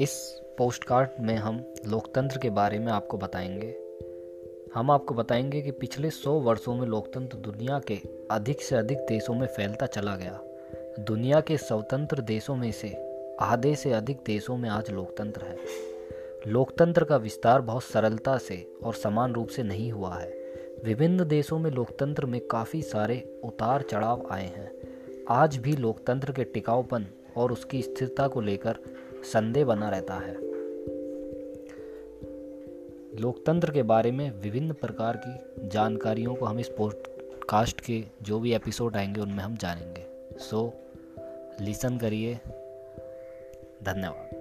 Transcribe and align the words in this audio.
इस 0.00 0.40
post 0.58 0.84
card 0.84 1.08
में 1.20 1.36
हम 1.36 1.74
लोकतंत्र 1.86 2.38
के 2.38 2.50
बारे 2.50 2.78
में 2.78 2.92
आपको 2.92 3.16
बताएँगे। 3.16 3.76
हम 4.74 4.90
आपको 4.90 5.14
बताएँगे 5.14 5.60
कि 5.60 5.70
पिछले 5.70 6.10
सौ 6.10 6.32
वर्षों 6.32 6.74
में 6.74 6.86
लोकतंत्र 6.86 7.38
दुनिया 7.38 7.78
के 7.78 7.98
अधिक 8.30 8.62
से 8.62 8.76
अधिक 8.76 8.98
देशों 8.98 9.34
में 9.34 9.46
फैलता 9.46 9.86
चला 9.86 10.16
गया। 10.16 10.40
दुनिया 11.00 11.40
के 11.40 11.56
स्वतंत्र 11.56 12.22
देशों 12.22 12.56
में 12.56 12.72
से 12.72 12.96
आधे 13.40 13.74
से 13.74 13.92
अधिक 13.92 14.18
देशों 14.26 14.56
में 14.56 14.68
आज 14.68 14.90
लोकतंत्र 14.90 15.42
है। 15.42 15.56
लोकतंत्र 16.46 17.04
का 17.04 17.16
विस्तार 17.16 17.60
बहुत 17.60 17.82
सरलता 17.82 18.38
से 18.38 18.72
और 18.84 18.94
समान 18.94 19.32
रूप 19.32 19.48
से 19.48 19.62
नहीं 19.62 19.92
हुआ 19.92 20.16
है। 20.16 20.30
विभिन्न 20.84 21.24
देशों 21.24 21.58
में 21.58 21.70
लोकतंत्र 21.70 22.26
में 22.26 22.40
काफ़ी 22.46 22.82
सारे 22.82 23.40
उतार 23.44 23.82
चढ़ाव 23.82 24.28
आए 24.30 24.46
हैं। 24.46 24.72
आज 25.28 25.56
भी 25.56 25.76
लोकतंत्र 25.76 26.32
के 26.32 26.44
टिकाऊपन 26.44 27.06
और 27.40 27.52
उसकी 27.52 27.82
स्थिरता 27.82 28.28
को 28.28 28.40
लेकर 28.40 28.78
संदेह 29.22 29.64
बना 29.64 29.88
रहता 29.88 30.14
है। 30.14 30.34
लोकतंत्र 33.20 33.72
के 33.72 33.82
बारे 33.82 34.12
में 34.12 34.30
विभिन्न 34.30 34.72
प्रकार 34.72 35.22
की 35.26 35.68
जानकारियों 35.68 36.34
को 36.34 36.46
हम 36.46 36.60
इस 36.60 36.68
पॉडकास्ट 36.68 37.80
के 37.80 38.04
जो 38.22 38.40
भी 38.40 38.54
एपिसोड 38.54 38.96
आएँगे, 38.96 39.20
उनमें 39.20 39.44
हम 39.44 39.56
जानेंगे। 39.56 40.06
सो 40.38 40.72
लिसन 41.60 41.98
करिए। 41.98 42.34
धन्यवाद। 43.84 44.39